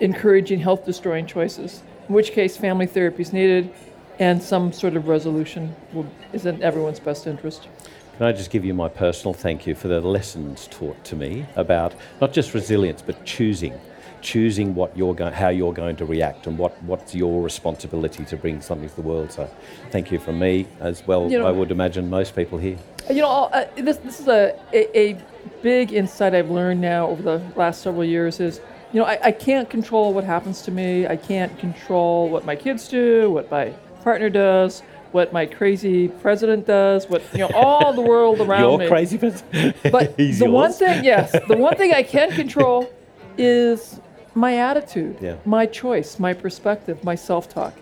encouraging 0.00 0.60
health 0.60 0.84
destroying 0.84 1.26
choices, 1.26 1.82
in 2.08 2.14
which 2.14 2.32
case 2.32 2.56
family 2.56 2.86
therapy 2.86 3.22
is 3.22 3.32
needed 3.32 3.72
and 4.18 4.42
some 4.42 4.72
sort 4.72 4.96
of 4.96 5.06
resolution 5.06 5.74
will, 5.92 6.06
is 6.32 6.46
in 6.46 6.62
everyone's 6.62 7.00
best 7.00 7.26
interest. 7.26 7.68
Can 8.16 8.26
I 8.26 8.32
just 8.32 8.50
give 8.50 8.64
you 8.64 8.74
my 8.74 8.88
personal 8.88 9.32
thank 9.32 9.66
you 9.66 9.76
for 9.76 9.86
the 9.86 10.00
lessons 10.00 10.66
taught 10.72 11.02
to 11.04 11.14
me 11.14 11.46
about 11.54 11.94
not 12.20 12.32
just 12.32 12.52
resilience 12.52 13.00
but 13.00 13.24
choosing 13.24 13.78
choosing 14.22 14.74
what 14.74 14.96
you're 14.96 15.14
going, 15.14 15.32
how 15.32 15.48
you're 15.48 15.72
going 15.72 15.96
to 15.96 16.04
react 16.04 16.46
and 16.46 16.58
what, 16.58 16.80
what's 16.82 17.14
your 17.14 17.42
responsibility 17.42 18.24
to 18.24 18.36
bring 18.36 18.60
something 18.60 18.88
to 18.88 18.96
the 18.96 19.02
world. 19.02 19.32
So 19.32 19.50
thank 19.90 20.10
you 20.10 20.18
from 20.18 20.38
me 20.38 20.66
as 20.80 21.06
well, 21.06 21.30
you 21.30 21.38
know, 21.38 21.46
I 21.46 21.52
would 21.52 21.70
imagine 21.70 22.10
most 22.10 22.34
people 22.34 22.58
here. 22.58 22.78
You 23.08 23.22
know, 23.22 23.44
uh, 23.52 23.66
this, 23.76 23.98
this 23.98 24.20
is 24.20 24.28
a, 24.28 24.58
a, 24.72 24.98
a 24.98 25.18
big 25.62 25.92
insight 25.92 26.34
I've 26.34 26.50
learned 26.50 26.80
now 26.80 27.08
over 27.08 27.22
the 27.22 27.42
last 27.56 27.82
several 27.82 28.04
years 28.04 28.40
is, 28.40 28.60
you 28.92 29.00
know, 29.00 29.06
I, 29.06 29.18
I 29.24 29.32
can't 29.32 29.68
control 29.68 30.12
what 30.12 30.24
happens 30.24 30.62
to 30.62 30.70
me. 30.70 31.06
I 31.06 31.16
can't 31.16 31.56
control 31.58 32.28
what 32.28 32.44
my 32.44 32.56
kids 32.56 32.88
do, 32.88 33.30
what 33.30 33.50
my 33.50 33.70
partner 34.02 34.30
does, 34.30 34.82
what 35.12 35.32
my 35.32 35.46
crazy 35.46 36.08
president 36.08 36.66
does, 36.66 37.08
what 37.08 37.22
you 37.32 37.40
know, 37.40 37.50
all 37.54 37.92
the 37.92 38.00
world 38.00 38.40
around 38.46 38.62
Your 38.62 38.78
me. 38.78 38.84
Your 38.84 38.90
crazy 38.90 39.18
president. 39.18 39.76
But 39.92 40.16
the 40.16 40.24
yours. 40.24 40.42
one 40.42 40.72
thing, 40.72 41.04
yes, 41.04 41.32
the 41.46 41.56
one 41.56 41.76
thing 41.76 41.92
I 41.92 42.02
can 42.02 42.30
control 42.32 42.90
is 43.38 44.00
my 44.34 44.56
attitude, 44.56 45.16
yeah. 45.20 45.36
my 45.44 45.66
choice, 45.66 46.18
my 46.18 46.32
perspective, 46.32 47.02
my 47.04 47.14
self-talk, 47.14 47.74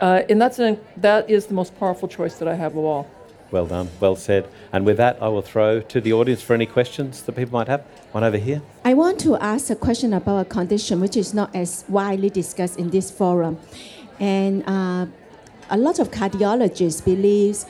uh, 0.00 0.22
and 0.28 0.40
that's 0.40 0.58
an, 0.58 0.78
that 0.96 1.28
is 1.28 1.46
the 1.46 1.54
most 1.54 1.78
powerful 1.78 2.08
choice 2.08 2.38
that 2.38 2.48
I 2.48 2.54
have 2.54 2.72
of 2.76 2.84
all. 2.84 3.10
Well 3.50 3.66
done, 3.66 3.88
well 3.98 4.14
said. 4.14 4.48
And 4.72 4.86
with 4.86 4.96
that, 4.98 5.20
I 5.20 5.28
will 5.28 5.42
throw 5.42 5.80
to 5.80 6.00
the 6.00 6.12
audience 6.12 6.40
for 6.40 6.54
any 6.54 6.66
questions 6.66 7.22
that 7.22 7.32
people 7.32 7.52
might 7.58 7.66
have. 7.66 7.82
One 8.12 8.22
over 8.22 8.36
here. 8.36 8.62
I 8.84 8.94
want 8.94 9.18
to 9.20 9.36
ask 9.36 9.70
a 9.70 9.76
question 9.76 10.12
about 10.12 10.38
a 10.38 10.44
condition 10.44 11.00
which 11.00 11.16
is 11.16 11.34
not 11.34 11.54
as 11.54 11.84
widely 11.88 12.30
discussed 12.30 12.78
in 12.78 12.90
this 12.90 13.10
forum. 13.10 13.58
And 14.20 14.62
uh, 14.68 15.06
a 15.68 15.76
lot 15.76 15.98
of 15.98 16.10
cardiologists 16.12 17.04
believe 17.04 17.64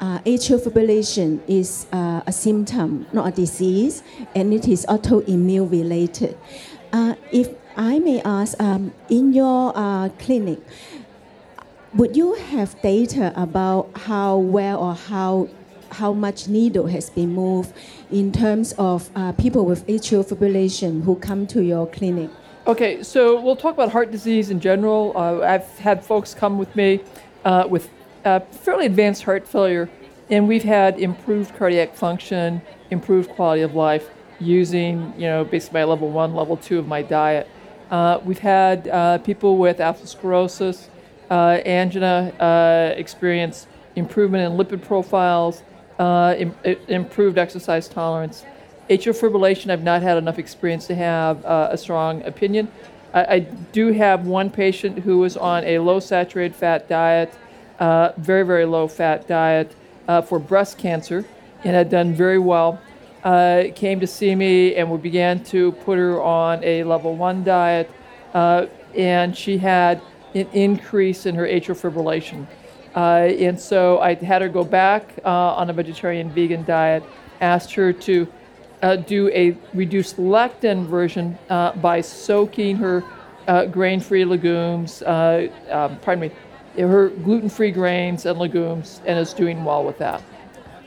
uh, 0.00 0.20
atrial 0.20 0.60
fibrillation 0.60 1.40
is 1.48 1.86
uh, 1.92 2.20
a 2.26 2.32
symptom, 2.32 3.06
not 3.12 3.26
a 3.28 3.32
disease, 3.32 4.02
and 4.34 4.52
it 4.54 4.68
is 4.68 4.86
autoimmune 4.86 5.70
related. 5.70 6.36
Uh, 6.92 7.14
if 7.32 7.48
I 7.76 7.98
may 7.98 8.22
ask, 8.22 8.60
um, 8.60 8.92
in 9.08 9.32
your 9.32 9.72
uh, 9.74 10.08
clinic, 10.20 10.60
would 11.94 12.16
you 12.16 12.34
have 12.34 12.80
data 12.82 13.32
about 13.34 13.90
how 13.96 14.38
well 14.38 14.80
or 14.80 14.94
how 14.94 15.48
how 15.90 16.12
much 16.12 16.48
needle 16.48 16.86
has 16.88 17.08
been 17.08 17.32
moved 17.32 17.72
in 18.10 18.32
terms 18.32 18.72
of 18.78 19.10
uh, 19.14 19.30
people 19.32 19.64
with 19.64 19.86
atrial 19.86 20.26
fibrillation 20.26 21.04
who 21.04 21.14
come 21.16 21.46
to 21.46 21.62
your 21.62 21.86
clinic? 21.86 22.30
Okay, 22.66 23.02
so 23.02 23.40
we'll 23.40 23.54
talk 23.54 23.74
about 23.74 23.92
heart 23.92 24.10
disease 24.10 24.50
in 24.50 24.58
general. 24.58 25.12
Uh, 25.16 25.40
I've 25.40 25.68
had 25.78 26.04
folks 26.04 26.34
come 26.34 26.58
with 26.58 26.74
me 26.74 27.00
uh, 27.44 27.66
with 27.68 27.88
uh, 28.24 28.40
fairly 28.40 28.86
advanced 28.86 29.22
heart 29.22 29.46
failure, 29.46 29.88
and 30.30 30.48
we've 30.48 30.64
had 30.64 30.98
improved 30.98 31.56
cardiac 31.56 31.94
function, 31.94 32.62
improved 32.90 33.30
quality 33.30 33.62
of 33.62 33.74
life 33.74 34.08
using, 34.40 35.12
you 35.16 35.26
know, 35.26 35.44
basically 35.44 35.80
my 35.80 35.84
level 35.84 36.10
one, 36.10 36.34
level 36.34 36.56
two 36.56 36.78
of 36.78 36.88
my 36.88 37.02
diet. 37.02 37.48
Uh, 37.90 38.18
we've 38.24 38.38
had 38.38 38.88
uh, 38.88 39.18
people 39.18 39.58
with 39.58 39.78
atherosclerosis 39.78 40.88
uh, 41.30 41.60
angina 41.64 42.32
uh, 42.40 42.94
experience 42.96 43.66
improvement 43.96 44.52
in 44.52 44.58
lipid 44.58 44.82
profiles, 44.84 45.62
uh, 45.98 46.34
Im- 46.36 46.54
improved 46.88 47.38
exercise 47.38 47.88
tolerance. 47.88 48.44
Atrial 48.90 49.18
fibrillation, 49.18 49.70
I've 49.70 49.82
not 49.82 50.02
had 50.02 50.18
enough 50.18 50.38
experience 50.38 50.86
to 50.88 50.94
have 50.94 51.42
a 51.44 51.76
strong 51.76 52.22
opinion. 52.24 52.68
I, 53.14 53.24
I, 53.24 53.38
do 53.38 53.92
have 53.92 54.26
one 54.26 54.50
patient 54.50 54.98
who 54.98 55.18
was 55.18 55.38
on 55.38 55.64
a 55.64 55.78
low 55.78 56.00
saturated 56.00 56.54
fat 56.54 56.86
diet, 56.86 57.32
very, 57.78 58.44
very 58.44 58.66
low 58.66 58.86
fat 58.86 59.26
diet 59.26 59.74
for 60.26 60.38
breast 60.38 60.76
cancer, 60.76 61.24
and 61.62 61.74
had 61.74 61.88
done 61.88 62.12
very 62.12 62.38
well. 62.38 62.78
Uh, 63.24 63.64
came 63.74 63.98
to 63.98 64.06
see 64.06 64.34
me, 64.34 64.74
and 64.76 64.90
we 64.90 64.98
began 64.98 65.42
to 65.42 65.72
put 65.72 65.96
her 65.98 66.22
on 66.22 66.62
a 66.62 66.84
level 66.84 67.16
one 67.16 67.42
diet, 67.42 67.90
and 68.94 69.34
she 69.34 69.56
had 69.56 70.00
an 70.34 70.46
increase 70.52 71.26
in 71.26 71.34
her 71.34 71.46
atrial 71.46 71.74
fibrillation. 71.74 72.46
Uh, 72.94 73.32
and 73.40 73.58
so 73.58 73.98
I 73.98 74.14
had 74.14 74.42
her 74.42 74.48
go 74.48 74.62
back 74.62 75.14
uh, 75.24 75.54
on 75.54 75.70
a 75.70 75.72
vegetarian 75.72 76.30
vegan 76.30 76.64
diet, 76.64 77.02
asked 77.40 77.72
her 77.74 77.92
to 77.92 78.28
uh, 78.82 78.96
do 78.96 79.28
a 79.30 79.56
reduced 79.72 80.16
lectin 80.16 80.86
version 80.86 81.38
uh, 81.48 81.72
by 81.72 82.00
soaking 82.00 82.76
her 82.76 83.02
uh, 83.48 83.64
grain 83.66 84.00
free 84.00 84.24
legumes, 84.24 85.02
uh, 85.02 85.48
um, 85.70 85.98
pardon 86.00 86.28
me, 86.28 86.30
her 86.80 87.08
gluten-free 87.08 87.70
grains 87.70 88.26
and 88.26 88.38
legumes, 88.38 89.00
and 89.06 89.18
is 89.18 89.32
doing 89.32 89.64
well 89.64 89.82
with 89.82 89.98
that. 89.98 90.22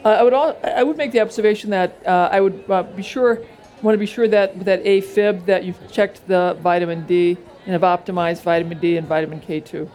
Uh, 0.07 0.11
I 0.11 0.23
would 0.23 0.33
all, 0.33 0.57
I 0.63 0.83
would 0.83 0.95
make 0.95 1.11
the 1.11 1.19
observation 1.19 1.69
that 1.71 1.91
uh, 2.07 2.29
I 2.31 2.39
would 2.39 2.63
uh, 2.69 2.83
be 2.83 3.03
sure 3.03 3.41
want 3.81 3.93
to 3.93 3.99
be 3.99 4.05
sure 4.05 4.27
that 4.29 4.55
with 4.55 4.65
that 4.65 4.81
AFib 4.85 5.45
that 5.45 5.65
you've 5.65 5.91
checked 5.91 6.25
the 6.27 6.57
vitamin 6.61 7.05
D 7.05 7.37
and 7.65 7.73
have 7.73 7.81
optimized 7.81 8.41
vitamin 8.41 8.79
D 8.79 8.95
and 8.95 9.05
vitamin 9.05 9.41
K2. 9.41 9.89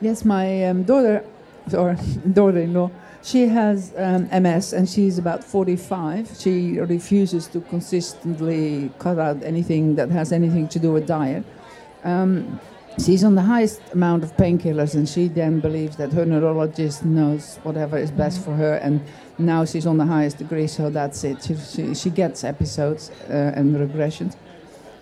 Yes, 0.00 0.24
my 0.24 0.64
um, 0.64 0.82
daughter 0.82 1.24
or 1.72 1.96
daughter-in-law, 2.32 2.90
she 3.22 3.46
has 3.46 3.94
um, 3.96 4.28
MS 4.42 4.72
and 4.72 4.88
she's 4.88 5.18
about 5.18 5.44
45. 5.44 6.36
She 6.36 6.80
refuses 6.80 7.46
to 7.48 7.60
consistently 7.60 8.90
cut 8.98 9.20
out 9.20 9.40
anything 9.44 9.94
that 9.94 10.10
has 10.10 10.32
anything 10.32 10.66
to 10.68 10.80
do 10.80 10.92
with 10.92 11.06
diet. 11.06 11.44
Um, 12.02 12.58
she's 12.98 13.24
on 13.24 13.34
the 13.34 13.42
highest 13.42 13.80
amount 13.92 14.22
of 14.22 14.36
painkillers 14.36 14.94
and 14.94 15.08
she 15.08 15.28
then 15.28 15.60
believes 15.60 15.96
that 15.96 16.12
her 16.12 16.24
neurologist 16.24 17.04
knows 17.04 17.58
whatever 17.62 17.98
is 17.98 18.10
best 18.10 18.42
for 18.44 18.54
her 18.54 18.74
and 18.76 19.00
now 19.38 19.64
she's 19.64 19.86
on 19.86 19.98
the 19.98 20.06
highest 20.06 20.38
degree 20.38 20.66
so 20.66 20.90
that's 20.90 21.24
it. 21.24 21.42
She, 21.42 21.56
she, 21.56 21.94
she 21.94 22.10
gets 22.10 22.44
episodes 22.44 23.10
uh, 23.28 23.52
and 23.54 23.74
regressions. 23.74 24.36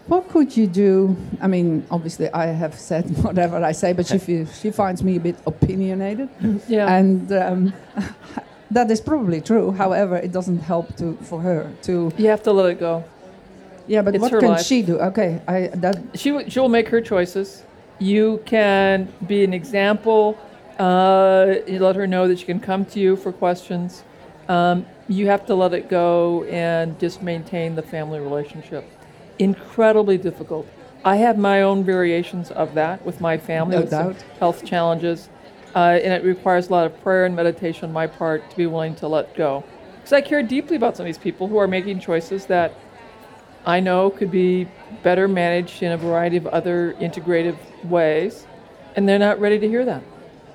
What 0.06 0.28
could 0.30 0.56
you 0.56 0.66
do? 0.66 1.16
I 1.40 1.46
mean 1.46 1.86
obviously 1.90 2.28
i 2.30 2.46
have 2.46 2.74
said 2.74 3.04
whatever 3.24 3.56
i 3.62 3.72
say 3.72 3.92
but 3.92 4.06
she 4.06 4.46
she 4.46 4.70
finds 4.70 5.02
me 5.02 5.16
a 5.16 5.20
bit 5.20 5.36
opinionated. 5.46 6.28
Yeah. 6.68 6.94
And 6.94 7.30
um, 7.32 7.72
that 8.70 8.90
is 8.90 9.00
probably 9.00 9.40
true. 9.40 9.72
However 9.72 10.16
it 10.16 10.32
doesn't 10.32 10.60
help 10.60 10.96
to 10.96 11.16
for 11.22 11.40
her 11.40 11.70
to 11.82 12.12
you 12.16 12.28
have 12.28 12.42
to 12.44 12.52
let 12.52 12.70
it 12.70 12.80
go. 12.80 13.04
Yeah 13.86 14.02
but 14.02 14.14
it's 14.14 14.22
what 14.22 14.32
can 14.40 14.52
life. 14.52 14.64
she 14.64 14.82
do? 14.82 14.98
Okay 14.98 15.42
i 15.46 15.68
that 15.74 15.96
she, 16.14 16.48
she 16.48 16.58
will 16.58 16.70
make 16.70 16.88
her 16.88 17.00
choices 17.00 17.62
you 18.02 18.42
can 18.44 19.12
be 19.26 19.44
an 19.44 19.54
example. 19.54 20.36
Uh, 20.78 21.54
you 21.66 21.78
let 21.78 21.96
her 21.96 22.06
know 22.06 22.26
that 22.26 22.38
she 22.38 22.44
can 22.44 22.60
come 22.60 22.84
to 22.86 23.00
you 23.00 23.16
for 23.16 23.32
questions. 23.32 24.02
Um, 24.48 24.86
you 25.08 25.28
have 25.28 25.46
to 25.46 25.54
let 25.54 25.72
it 25.72 25.88
go 25.88 26.44
and 26.44 26.98
just 26.98 27.22
maintain 27.22 27.76
the 27.76 27.82
family 27.82 28.18
relationship. 28.18 28.84
Incredibly 29.38 30.18
difficult. 30.18 30.66
I 31.04 31.16
have 31.16 31.38
my 31.38 31.62
own 31.62 31.84
variations 31.84 32.50
of 32.50 32.74
that 32.74 33.04
with 33.04 33.20
my 33.20 33.38
family 33.38 33.76
no 33.76 33.82
with 33.82 33.90
doubt. 33.90 34.22
health 34.38 34.64
challenges, 34.64 35.28
uh, 35.74 35.98
and 36.02 36.12
it 36.12 36.24
requires 36.24 36.68
a 36.68 36.72
lot 36.72 36.86
of 36.86 37.00
prayer 37.02 37.24
and 37.24 37.34
meditation 37.34 37.86
on 37.86 37.92
my 37.92 38.06
part 38.06 38.50
to 38.50 38.56
be 38.56 38.66
willing 38.66 38.94
to 38.96 39.08
let 39.08 39.34
go. 39.34 39.64
Because 39.96 40.12
I 40.12 40.20
care 40.20 40.42
deeply 40.42 40.76
about 40.76 40.96
some 40.96 41.04
of 41.04 41.08
these 41.08 41.18
people 41.18 41.48
who 41.48 41.58
are 41.58 41.68
making 41.68 42.00
choices 42.00 42.46
that 42.46 42.74
I 43.64 43.80
know 43.80 44.10
could 44.10 44.30
be 44.30 44.68
better 45.02 45.28
managed 45.28 45.82
in 45.82 45.92
a 45.92 45.96
variety 45.96 46.36
of 46.36 46.46
other 46.48 46.94
integrative 46.94 47.56
ways, 47.84 48.46
and 48.96 49.08
they're 49.08 49.18
not 49.18 49.40
ready 49.40 49.58
to 49.58 49.68
hear 49.68 49.84
that. 49.84 50.02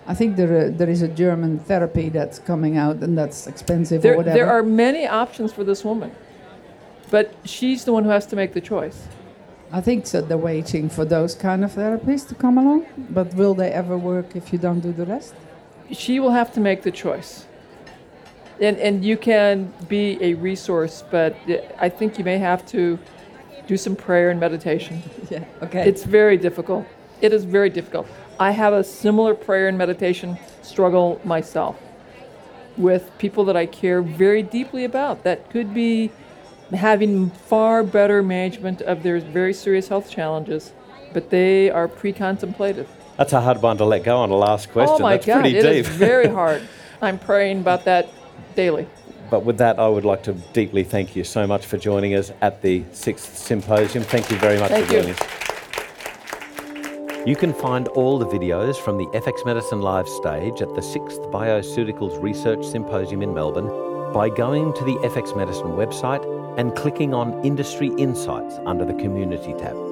I 0.07 0.13
think 0.13 0.37
there, 0.37 0.67
uh, 0.67 0.69
there 0.71 0.89
is 0.89 1.01
a 1.01 1.07
German 1.09 1.59
therapy 1.59 2.07
that's 2.09 2.39
coming 2.39 2.77
out 2.77 2.97
and 2.97 3.17
that's 3.17 3.45
expensive 3.45 4.01
there, 4.01 4.13
or 4.13 4.17
whatever. 4.17 4.37
There 4.37 4.49
are 4.49 4.63
many 4.63 5.05
options 5.05 5.51
for 5.51 5.65
this 5.65 5.83
woman, 5.83 6.11
but 7.11 7.33
she's 7.43 7.83
the 7.83 7.91
one 7.91 8.05
who 8.05 8.09
has 8.09 8.25
to 8.27 8.35
make 8.35 8.53
the 8.53 8.61
choice. 8.61 9.07
I 9.71 9.81
think 9.81 10.07
so. 10.07 10.21
They're 10.21 10.37
waiting 10.37 10.87
for 10.87 11.03
those 11.03 11.35
kind 11.35 11.65
of 11.65 11.73
therapies 11.73 12.25
to 12.29 12.35
come 12.35 12.57
along, 12.57 12.85
but 13.09 13.33
will 13.33 13.53
they 13.53 13.71
ever 13.71 13.97
work 13.97 14.35
if 14.35 14.53
you 14.53 14.59
don't 14.59 14.79
do 14.79 14.93
the 14.93 15.05
rest? 15.05 15.33
She 15.91 16.21
will 16.21 16.31
have 16.31 16.53
to 16.53 16.61
make 16.61 16.83
the 16.83 16.91
choice. 16.91 17.45
And, 18.61 18.77
and 18.77 19.03
you 19.03 19.17
can 19.17 19.73
be 19.89 20.17
a 20.21 20.33
resource, 20.35 21.03
but 21.11 21.35
I 21.79 21.89
think 21.89 22.17
you 22.17 22.23
may 22.23 22.37
have 22.37 22.65
to 22.67 22.97
do 23.67 23.75
some 23.77 23.95
prayer 23.95 24.29
and 24.29 24.39
meditation. 24.39 25.03
Yeah, 25.29 25.43
okay. 25.61 25.85
It's 25.85 26.05
very 26.05 26.37
difficult. 26.37 26.85
It 27.21 27.33
is 27.33 27.45
very 27.45 27.69
difficult. 27.69 28.07
I 28.39 28.51
have 28.51 28.73
a 28.73 28.83
similar 28.83 29.33
prayer 29.33 29.67
and 29.67 29.77
meditation 29.77 30.37
struggle 30.61 31.19
myself 31.23 31.75
with 32.77 33.09
people 33.17 33.43
that 33.45 33.57
I 33.57 33.65
care 33.65 34.01
very 34.01 34.43
deeply 34.43 34.83
about 34.83 35.23
that 35.23 35.49
could 35.49 35.73
be 35.73 36.11
having 36.71 37.29
far 37.31 37.81
better 37.83 38.21
management 38.21 38.81
of 38.81 39.01
their 39.01 39.19
very 39.19 39.53
serious 39.53 39.87
health 39.87 40.09
challenges, 40.09 40.73
but 41.13 41.29
they 41.29 41.69
are 41.69 41.87
pre 41.87 42.13
contemplative. 42.13 42.87
That's 43.17 43.33
a 43.33 43.41
hard 43.41 43.61
one 43.61 43.77
to 43.77 43.85
let 43.85 44.03
go 44.03 44.17
on. 44.17 44.29
The 44.29 44.35
last 44.35 44.71
question. 44.71 44.97
Oh 44.97 44.99
my 44.99 45.13
That's 45.13 45.25
God, 45.25 45.41
pretty 45.41 45.57
it 45.57 45.63
deep. 45.63 45.85
is 45.85 45.87
very 45.87 46.27
hard. 46.39 46.61
I'm 47.01 47.17
praying 47.17 47.59
about 47.59 47.85
that 47.85 48.09
daily. 48.55 48.87
But 49.29 49.43
with 49.43 49.57
that, 49.57 49.79
I 49.79 49.87
would 49.87 50.05
like 50.05 50.23
to 50.23 50.33
deeply 50.53 50.83
thank 50.83 51.15
you 51.15 51.23
so 51.23 51.47
much 51.47 51.65
for 51.65 51.77
joining 51.77 52.13
us 52.13 52.31
at 52.41 52.61
the 52.61 52.83
sixth 52.93 53.37
symposium. 53.37 54.03
Thank 54.03 54.29
you 54.29 54.37
very 54.37 54.59
much 54.59 54.69
thank 54.69 54.85
for 54.85 54.91
joining 54.91 55.09
you. 55.09 55.13
us. 55.15 55.56
You 57.27 57.35
can 57.35 57.53
find 57.53 57.89
all 57.89 58.17
the 58.17 58.25
videos 58.25 58.77
from 58.77 58.97
the 58.97 59.07
FX 59.07 59.45
Medicine 59.45 59.81
Live 59.81 60.07
stage 60.07 60.61
at 60.61 60.73
the 60.75 60.79
6th 60.79 61.29
Bioceuticals 61.29 62.23
Research 62.23 62.65
Symposium 62.65 63.21
in 63.21 63.33
Melbourne 63.33 63.67
by 64.13 64.29
going 64.29 64.71
to 64.71 64.85
the 64.85 64.95
FX 64.99 65.35
Medicine 65.35 65.71
website 65.71 66.23
and 66.57 66.73
clicking 66.73 67.13
on 67.13 67.43
Industry 67.45 67.89
Insights 67.97 68.59
under 68.65 68.85
the 68.85 68.93
Community 68.93 69.51
tab. 69.55 69.86